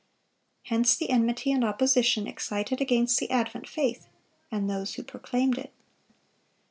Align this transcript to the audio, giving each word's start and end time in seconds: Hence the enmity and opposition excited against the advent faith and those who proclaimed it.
Hence 0.63 0.95
the 0.95 1.11
enmity 1.11 1.51
and 1.51 1.63
opposition 1.63 2.25
excited 2.25 2.81
against 2.81 3.19
the 3.19 3.29
advent 3.29 3.69
faith 3.69 4.07
and 4.49 4.67
those 4.67 4.95
who 4.95 5.03
proclaimed 5.03 5.59
it. 5.59 5.71